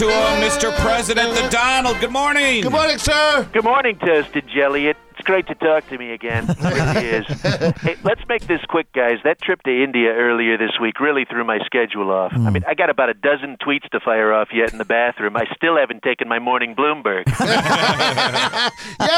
to 0.00 0.06
him, 0.06 0.40
Mr. 0.40 0.74
President, 0.76 1.34
the 1.34 1.46
Donald. 1.50 2.00
Good 2.00 2.10
morning. 2.10 2.62
Good 2.62 2.72
morning, 2.72 2.96
sir. 2.96 3.46
Good 3.52 3.64
morning, 3.64 3.98
Toasted 3.98 4.48
Jelly. 4.48 4.86
It's 4.86 4.98
great 5.24 5.46
to 5.48 5.54
talk 5.54 5.86
to 5.90 5.98
me 5.98 6.12
again. 6.12 6.46
It 6.48 6.58
really 6.58 7.06
is. 7.18 7.26
hey, 7.82 7.96
let's 8.02 8.22
make 8.26 8.46
this 8.46 8.62
quick, 8.66 8.90
guys. 8.94 9.18
That 9.24 9.42
trip 9.42 9.62
to 9.64 9.70
India 9.70 10.08
earlier 10.08 10.56
this 10.56 10.70
week 10.80 11.00
really 11.00 11.26
threw 11.26 11.44
my 11.44 11.58
schedule 11.66 12.10
off. 12.10 12.32
I 12.32 12.36
hmm. 12.36 12.50
mean, 12.50 12.64
I 12.66 12.72
got 12.72 12.88
about 12.88 13.10
a 13.10 13.14
dozen 13.14 13.58
tweets 13.58 13.90
to 13.90 14.00
fire 14.00 14.32
off 14.32 14.48
yet 14.54 14.72
in 14.72 14.78
the 14.78 14.86
bathroom. 14.86 15.36
I 15.36 15.44
still 15.54 15.76
haven't 15.76 16.02
taken 16.02 16.28
my 16.28 16.38
morning 16.38 16.74
Bloomberg. 16.74 17.24
yeah, 17.38 18.70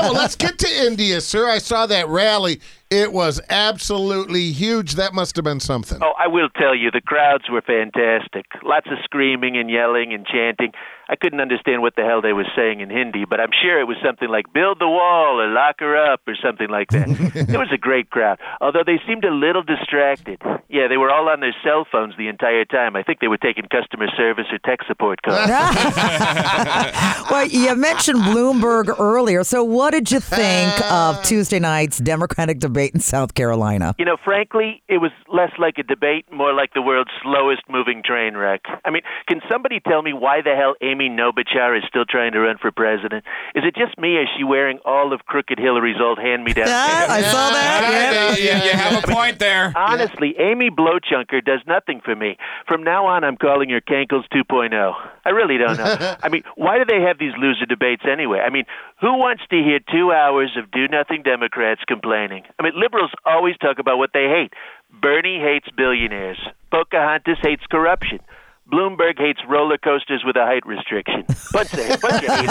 well, 0.00 0.14
let's 0.14 0.34
get 0.34 0.58
to 0.60 0.86
India, 0.86 1.20
sir. 1.20 1.46
I 1.46 1.58
saw 1.58 1.84
that 1.88 2.08
rally. 2.08 2.58
It 2.90 3.12
was 3.12 3.40
absolutely 3.48 4.50
huge. 4.50 4.96
That 4.96 5.14
must 5.14 5.36
have 5.36 5.44
been 5.44 5.60
something. 5.60 6.00
Oh, 6.02 6.12
I 6.18 6.26
will 6.26 6.48
tell 6.48 6.74
you, 6.74 6.90
the 6.90 7.00
crowds 7.00 7.44
were 7.48 7.62
fantastic. 7.62 8.46
Lots 8.64 8.88
of 8.90 8.98
screaming 9.04 9.56
and 9.56 9.70
yelling 9.70 10.12
and 10.12 10.26
chanting. 10.26 10.72
I 11.08 11.16
couldn't 11.16 11.40
understand 11.40 11.82
what 11.82 11.96
the 11.96 12.02
hell 12.02 12.22
they 12.22 12.32
were 12.32 12.46
saying 12.56 12.80
in 12.80 12.88
Hindi, 12.88 13.24
but 13.28 13.40
I'm 13.40 13.50
sure 13.62 13.80
it 13.80 13.84
was 13.84 13.96
something 14.04 14.28
like 14.28 14.52
"build 14.52 14.78
the 14.78 14.88
wall" 14.88 15.40
or 15.40 15.48
"lock 15.48 15.76
her 15.80 15.96
up" 15.96 16.20
or 16.26 16.36
something 16.36 16.68
like 16.68 16.88
that. 16.90 17.08
it 17.34 17.58
was 17.58 17.68
a 17.72 17.78
great 17.78 18.10
crowd, 18.10 18.38
although 18.60 18.84
they 18.86 19.00
seemed 19.08 19.24
a 19.24 19.34
little 19.34 19.64
distracted. 19.64 20.40
Yeah, 20.68 20.86
they 20.86 20.96
were 20.96 21.10
all 21.10 21.28
on 21.28 21.40
their 21.40 21.54
cell 21.64 21.84
phones 21.90 22.14
the 22.16 22.28
entire 22.28 22.64
time. 22.64 22.94
I 22.94 23.02
think 23.02 23.18
they 23.18 23.26
were 23.26 23.38
taking 23.38 23.64
customer 23.64 24.06
service 24.16 24.46
or 24.52 24.58
tech 24.58 24.80
support 24.86 25.20
calls. 25.22 25.48
well, 27.30 27.46
you 27.46 27.74
mentioned 27.74 28.20
Bloomberg 28.20 28.96
earlier. 29.00 29.42
So, 29.42 29.64
what 29.64 29.90
did 29.90 30.12
you 30.12 30.20
think 30.20 30.72
of 30.92 31.20
Tuesday 31.24 31.58
night's 31.58 31.98
Democratic 31.98 32.60
debate 32.60 32.79
in 32.88 33.00
South 33.00 33.34
Carolina? 33.34 33.94
You 33.98 34.04
know, 34.04 34.16
frankly, 34.22 34.82
it 34.88 34.98
was 34.98 35.10
less 35.32 35.52
like 35.58 35.78
a 35.78 35.82
debate, 35.82 36.26
more 36.32 36.52
like 36.52 36.74
the 36.74 36.82
world's 36.82 37.10
slowest 37.22 37.62
moving 37.68 38.02
train 38.04 38.36
wreck. 38.36 38.62
I 38.84 38.90
mean, 38.90 39.02
can 39.26 39.40
somebody 39.48 39.80
tell 39.80 40.02
me 40.02 40.12
why 40.12 40.42
the 40.42 40.54
hell 40.54 40.74
Amy 40.82 41.08
Klobuchar 41.30 41.76
is 41.76 41.84
still 41.88 42.04
trying 42.04 42.32
to 42.32 42.40
run 42.40 42.58
for 42.58 42.70
president? 42.70 43.24
Is 43.54 43.64
it 43.64 43.74
just 43.74 43.98
me, 43.98 44.16
or 44.16 44.22
is 44.22 44.28
she 44.36 44.44
wearing 44.44 44.78
all 44.84 45.12
of 45.12 45.20
Crooked 45.26 45.58
Hillary's 45.58 46.00
old 46.00 46.18
hand-me-down? 46.18 46.66
Yeah, 46.66 47.06
I 47.08 47.22
saw 47.22 47.50
that. 47.50 48.36
Yeah, 48.38 48.58
you, 48.58 48.64
you 48.64 48.72
have 48.72 49.04
a 49.04 49.06
point 49.06 49.38
there. 49.38 49.72
Honestly, 49.76 50.34
Amy 50.38 50.70
Blowchunker 50.70 51.44
does 51.44 51.60
nothing 51.66 52.00
for 52.04 52.14
me. 52.14 52.36
From 52.66 52.82
now 52.82 53.06
on, 53.06 53.24
I'm 53.24 53.36
calling 53.36 53.70
her 53.70 53.80
Kankles 53.80 54.24
2.0. 54.32 54.94
I 55.24 55.30
really 55.30 55.58
don't 55.58 55.76
know. 55.76 56.16
I 56.22 56.28
mean, 56.28 56.42
why 56.56 56.78
do 56.78 56.84
they 56.84 57.02
have 57.02 57.18
these 57.18 57.32
loser 57.38 57.66
debates 57.66 58.02
anyway? 58.10 58.40
I 58.40 58.50
mean, 58.50 58.64
who 59.00 59.18
wants 59.18 59.42
to 59.50 59.56
hear 59.56 59.80
two 59.90 60.12
hours 60.12 60.56
of 60.56 60.70
do 60.70 60.88
nothing 60.88 61.22
Democrats 61.22 61.82
complaining? 61.86 62.44
I 62.58 62.62
mean, 62.62 62.69
liberals 62.74 63.10
always 63.24 63.56
talk 63.58 63.78
about 63.78 63.98
what 63.98 64.10
they 64.12 64.26
hate. 64.28 64.52
Bernie 65.00 65.38
hates 65.40 65.68
billionaires. 65.76 66.38
Pocahontas 66.70 67.38
hates 67.42 67.64
corruption. 67.70 68.20
Bloomberg 68.70 69.18
hates 69.18 69.40
roller 69.48 69.78
coasters 69.78 70.22
with 70.24 70.36
a 70.36 70.44
height 70.46 70.64
restriction. 70.64 71.24
Bunch 71.52 71.74
of, 71.74 72.00
bunch 72.00 72.22
of 72.22 72.30
haters. 72.30 72.50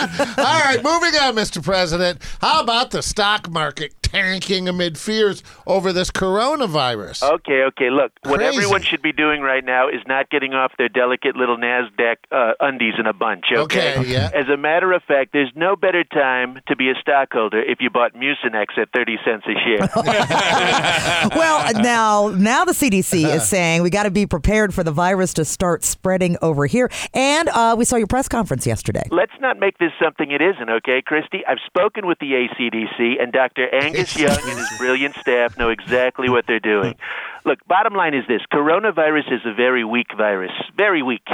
All 0.38 0.60
right, 0.60 0.80
moving 0.82 1.18
on, 1.20 1.34
Mr. 1.34 1.62
President. 1.62 2.20
How 2.40 2.62
about 2.62 2.90
the 2.90 3.02
stock 3.02 3.50
market 3.50 3.94
tanking 4.02 4.68
amid 4.68 4.98
fears 4.98 5.42
over 5.66 5.92
this 5.92 6.10
coronavirus? 6.10 7.22
Okay, 7.34 7.62
okay. 7.64 7.90
Look, 7.90 8.12
what 8.24 8.42
everyone 8.42 8.82
should 8.82 9.02
be 9.02 9.12
doing 9.12 9.40
right 9.40 9.64
now 9.64 9.88
is 9.88 10.00
not 10.06 10.30
getting 10.30 10.54
off 10.54 10.72
their 10.78 10.88
delicate 10.88 11.36
little 11.36 11.56
Nasdaq 11.56 12.16
uh, 12.32 12.52
undies 12.60 12.94
in 12.98 13.06
a 13.06 13.12
bunch. 13.12 13.46
Okay. 13.52 13.98
Okay, 13.98 14.10
yeah. 14.10 14.30
As 14.34 14.48
a 14.48 14.56
matter 14.56 14.92
of 14.92 15.02
fact, 15.02 15.32
there's 15.32 15.52
no 15.54 15.76
better 15.76 16.04
time 16.04 16.60
to 16.68 16.76
be 16.76 16.90
a 16.90 16.94
stockholder 17.00 17.62
if 17.62 17.78
you 17.80 17.90
bought 17.90 18.14
Mucinex 18.14 18.78
at 18.78 18.88
thirty 18.94 19.16
cents 19.24 19.44
a 19.46 19.54
share. 19.64 19.88
well, 21.36 21.72
now 21.82 22.28
now 22.28 22.64
the 22.64 22.72
CDC 22.72 23.24
is 23.34 23.48
saying 23.48 23.82
we 23.82 23.90
got 23.90 24.04
to 24.04 24.10
be 24.10 24.26
prepared 24.26 24.74
for 24.74 24.82
the 24.82 24.92
virus 24.92 25.34
to 25.34 25.44
start 25.44 25.84
spreading 25.84 26.36
over 26.42 26.66
here. 26.66 26.90
And 27.14 27.48
uh, 27.48 27.74
we 27.78 27.84
saw 27.84 27.96
your 27.96 28.06
press 28.06 28.28
conference 28.28 28.66
yesterday. 28.66 29.06
Let's 29.10 29.32
not 29.40 29.58
make 29.58 29.78
this 29.78 29.89
something 30.02 30.30
it 30.30 30.42
isn't, 30.42 30.68
okay, 30.68 31.02
Christy? 31.02 31.44
I've 31.46 31.58
spoken 31.66 32.06
with 32.06 32.18
the 32.18 32.32
ACDC, 32.32 33.22
and 33.22 33.32
Dr. 33.32 33.72
Angus 33.74 34.16
Young 34.16 34.38
and 34.38 34.58
his 34.58 34.68
brilliant 34.78 35.16
staff 35.16 35.58
know 35.58 35.70
exactly 35.70 36.28
what 36.28 36.46
they're 36.46 36.60
doing. 36.60 36.94
Look, 37.44 37.58
bottom 37.66 37.94
line 37.94 38.14
is 38.14 38.24
this 38.28 38.42
coronavirus 38.52 39.32
is 39.32 39.40
a 39.44 39.54
very 39.54 39.84
weak 39.84 40.08
virus. 40.16 40.52
Very 40.76 41.02
weak. 41.02 41.26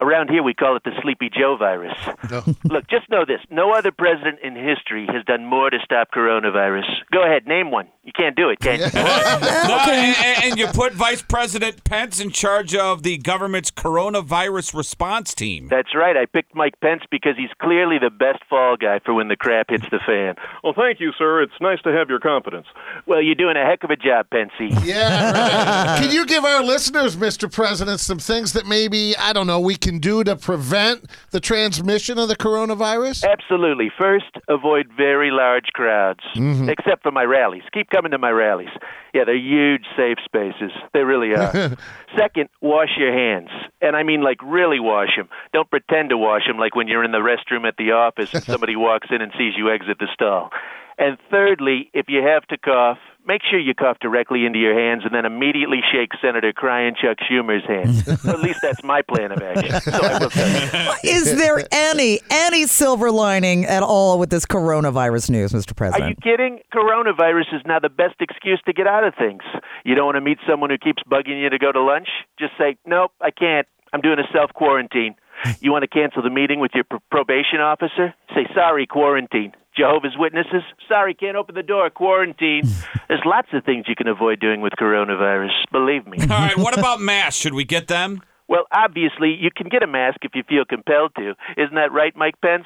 Around 0.00 0.30
here, 0.30 0.42
we 0.42 0.54
call 0.54 0.76
it 0.76 0.84
the 0.84 0.92
Sleepy 1.02 1.28
Joe 1.28 1.56
virus. 1.58 1.96
Look, 2.64 2.86
just 2.88 3.10
know 3.10 3.24
this 3.26 3.40
no 3.50 3.72
other 3.72 3.90
president 3.92 4.38
in 4.42 4.54
history 4.54 5.06
has 5.12 5.24
done 5.24 5.44
more 5.44 5.68
to 5.68 5.78
stop 5.84 6.08
coronavirus. 6.10 6.86
Go 7.12 7.22
ahead, 7.22 7.46
name 7.46 7.70
one. 7.70 7.88
You 8.10 8.24
can't 8.24 8.34
do 8.34 8.48
it, 8.48 8.58
can 8.58 8.80
you? 8.80 8.86
No, 8.90 9.76
and, 9.88 10.16
and- 10.16 10.40
and 10.50 10.58
you 10.58 10.66
put 10.68 10.94
Vice 10.94 11.22
President 11.22 11.84
Pence 11.84 12.18
in 12.18 12.30
charge 12.30 12.74
of 12.74 13.02
the 13.02 13.18
government's 13.18 13.70
coronavirus 13.70 14.74
response 14.74 15.34
team. 15.34 15.68
That's 15.68 15.94
right. 15.94 16.16
I 16.16 16.26
picked 16.26 16.54
Mike 16.54 16.74
Pence 16.80 17.02
because 17.10 17.36
he's 17.36 17.50
clearly 17.60 17.98
the 17.98 18.10
best 18.10 18.42
fall 18.48 18.76
guy 18.76 19.00
for 19.04 19.14
when 19.14 19.28
the 19.28 19.36
crap 19.36 19.70
hits 19.70 19.84
the 19.90 20.00
fan. 20.04 20.34
Well, 20.64 20.72
thank 20.74 20.98
you, 20.98 21.12
sir. 21.18 21.42
It's 21.42 21.52
nice 21.60 21.80
to 21.82 21.92
have 21.92 22.08
your 22.08 22.18
confidence. 22.18 22.66
Well, 23.06 23.22
you're 23.22 23.34
doing 23.34 23.56
a 23.56 23.64
heck 23.64 23.84
of 23.84 23.90
a 23.90 23.96
job, 23.96 24.26
Pensy. 24.32 24.70
Yeah, 24.84 25.30
right. 25.32 25.98
Can 26.00 26.10
you 26.10 26.26
give 26.26 26.44
our 26.44 26.62
listeners, 26.64 27.16
Mr. 27.16 27.52
President, 27.52 28.00
some 28.00 28.18
things 28.18 28.52
that 28.54 28.66
maybe, 28.66 29.16
I 29.16 29.32
don't 29.32 29.46
know, 29.46 29.60
we 29.60 29.76
can 29.76 29.98
do 29.98 30.24
to 30.24 30.36
prevent 30.36 31.04
the 31.30 31.40
transmission 31.40 32.18
of 32.18 32.28
the 32.28 32.36
coronavirus? 32.36 33.24
Absolutely. 33.24 33.90
First, 33.98 34.30
avoid 34.48 34.88
very 34.96 35.30
large 35.30 35.66
crowds, 35.74 36.20
mm-hmm. 36.34 36.68
except 36.68 37.02
for 37.02 37.12
my 37.12 37.24
rallies. 37.24 37.62
Keep 37.72 37.90
coming 37.90 37.99
to 38.08 38.18
my 38.18 38.30
rallies. 38.30 38.70
Yeah, 39.12 39.24
they're 39.24 39.36
huge, 39.36 39.84
safe 39.96 40.18
spaces. 40.24 40.72
They 40.92 41.00
really 41.00 41.34
are. 41.34 41.76
Second, 42.16 42.48
wash 42.60 42.90
your 42.98 43.12
hands. 43.12 43.50
And 43.80 43.96
I 43.96 44.02
mean, 44.02 44.22
like, 44.22 44.38
really 44.42 44.80
wash 44.80 45.16
them. 45.16 45.28
Don't 45.52 45.68
pretend 45.70 46.10
to 46.10 46.18
wash 46.18 46.46
them 46.46 46.58
like 46.58 46.74
when 46.74 46.88
you're 46.88 47.04
in 47.04 47.12
the 47.12 47.18
restroom 47.18 47.66
at 47.66 47.76
the 47.76 47.92
office 47.92 48.32
and 48.34 48.42
somebody 48.54 48.76
walks 48.76 49.08
in 49.10 49.20
and 49.20 49.32
sees 49.38 49.54
you 49.56 49.70
exit 49.70 49.98
the 49.98 50.08
stall. 50.14 50.50
And 50.98 51.18
thirdly, 51.30 51.90
if 51.94 52.06
you 52.08 52.22
have 52.22 52.46
to 52.48 52.58
cough, 52.58 52.98
make 53.26 53.42
sure 53.48 53.58
you 53.58 53.74
cough 53.74 53.98
directly 54.00 54.44
into 54.44 54.58
your 54.58 54.78
hands 54.78 55.02
and 55.04 55.14
then 55.14 55.24
immediately 55.24 55.80
shake 55.92 56.10
Senator 56.20 56.52
Crying 56.52 56.94
Chuck 57.00 57.18
Schumer's 57.30 57.64
hand. 57.66 58.02
Well, 58.24 58.34
at 58.36 58.40
least 58.40 58.60
that's 58.62 58.82
my 58.82 59.02
plan 59.02 59.32
of 59.32 59.42
action. 59.42 59.80
So 59.80 59.90
I 59.92 60.18
will 60.18 60.30
tell 60.30 60.48
you. 60.48 60.92
Is 61.04 61.36
there 61.36 61.62
any 61.70 62.20
any 62.30 62.66
silver 62.66 63.10
lining 63.10 63.64
at 63.66 63.82
all 63.82 64.18
with 64.18 64.30
this 64.30 64.46
coronavirus 64.46 65.30
news, 65.30 65.52
Mr. 65.52 65.74
President? 65.76 66.04
Are 66.04 66.08
you 66.10 66.16
President? 66.16 66.22
kidding? 66.22 66.58
Coronavirus 66.74 67.54
is 67.54 67.62
now 67.66 67.78
the 67.78 67.88
best 67.88 68.16
excuse 68.20 68.60
to 68.66 68.72
get 68.72 68.86
out 68.86 69.04
of 69.04 69.14
things. 69.14 69.42
You 69.84 69.94
don't 69.94 70.06
want 70.06 70.16
to 70.16 70.20
meet 70.20 70.38
someone 70.48 70.70
who 70.70 70.78
keeps 70.78 71.02
bugging 71.10 71.40
you 71.40 71.50
to 71.50 71.58
go 71.58 71.72
to 71.72 71.82
lunch? 71.82 72.08
Just 72.38 72.52
say, 72.58 72.76
nope, 72.86 73.12
I 73.20 73.30
can't. 73.30 73.66
I'm 73.92 74.00
doing 74.00 74.18
a 74.18 74.32
self 74.32 74.52
quarantine. 74.54 75.14
You 75.60 75.72
want 75.72 75.82
to 75.82 75.88
cancel 75.88 76.22
the 76.22 76.30
meeting 76.30 76.60
with 76.60 76.72
your 76.74 76.84
pr- 76.84 76.96
probation 77.10 77.60
officer? 77.60 78.14
Say, 78.34 78.46
sorry, 78.54 78.86
quarantine. 78.86 79.52
Jehovah's 79.76 80.14
Witnesses? 80.18 80.62
Sorry, 80.88 81.14
can't 81.14 81.36
open 81.36 81.54
the 81.54 81.62
door, 81.62 81.88
quarantine. 81.90 82.62
There's 83.08 83.22
lots 83.24 83.48
of 83.52 83.64
things 83.64 83.86
you 83.88 83.96
can 83.96 84.08
avoid 84.08 84.40
doing 84.40 84.60
with 84.60 84.72
coronavirus, 84.74 85.50
believe 85.72 86.06
me. 86.06 86.18
All 86.22 86.28
right, 86.28 86.56
what 86.58 86.78
about 86.78 87.00
masks? 87.00 87.40
Should 87.40 87.54
we 87.54 87.64
get 87.64 87.88
them? 87.88 88.22
Well, 88.48 88.64
obviously, 88.72 89.36
you 89.40 89.50
can 89.54 89.68
get 89.68 89.82
a 89.82 89.86
mask 89.86 90.18
if 90.22 90.32
you 90.34 90.42
feel 90.48 90.64
compelled 90.64 91.14
to. 91.16 91.34
Isn't 91.56 91.76
that 91.76 91.92
right, 91.92 92.14
Mike 92.16 92.40
Pence? 92.42 92.64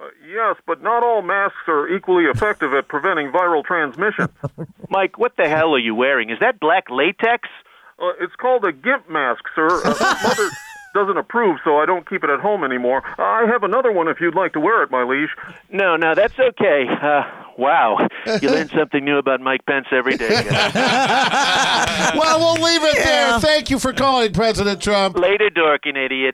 Uh, 0.00 0.06
yes, 0.26 0.56
but 0.66 0.82
not 0.82 1.02
all 1.04 1.22
masks 1.22 1.68
are 1.68 1.88
equally 1.88 2.24
effective 2.24 2.72
at 2.74 2.88
preventing 2.88 3.30
viral 3.30 3.62
transmission. 3.64 4.28
Mike, 4.88 5.18
what 5.18 5.32
the 5.36 5.48
hell 5.48 5.74
are 5.74 5.78
you 5.78 5.94
wearing? 5.94 6.30
Is 6.30 6.38
that 6.40 6.58
black 6.58 6.84
latex? 6.90 7.48
Uh, 7.98 8.12
it's 8.20 8.34
called 8.34 8.64
a 8.64 8.72
GIMP 8.72 9.08
mask, 9.10 9.44
sir. 9.54 9.68
Uh, 9.84 10.16
mother 10.22 10.50
doesn't 11.00 11.16
approve, 11.16 11.58
so 11.64 11.78
I 11.78 11.86
don't 11.86 12.08
keep 12.08 12.22
it 12.24 12.30
at 12.30 12.40
home 12.40 12.62
anymore. 12.64 13.02
I 13.18 13.46
have 13.46 13.62
another 13.62 13.90
one 13.90 14.08
if 14.08 14.20
you'd 14.20 14.34
like 14.34 14.52
to 14.52 14.60
wear 14.60 14.82
it, 14.82 14.90
my 14.90 15.02
liege. 15.02 15.30
No, 15.70 15.96
no, 15.96 16.14
that's 16.14 16.38
okay. 16.38 16.86
Uh, 16.88 17.22
wow. 17.56 18.06
You 18.40 18.50
learn 18.50 18.68
something 18.76 19.04
new 19.04 19.16
about 19.18 19.40
Mike 19.40 19.64
Pence 19.66 19.86
every 19.90 20.16
day. 20.16 20.28
well, 22.14 22.38
we'll 22.38 22.62
leave 22.62 22.82
it 22.82 22.96
there. 22.96 23.40
Thank 23.40 23.70
you 23.70 23.78
for 23.78 23.92
calling, 23.92 24.32
President 24.32 24.82
Trump. 24.82 25.16
Later, 25.18 25.48
dorking 25.48 25.96
idiot. 25.96 26.28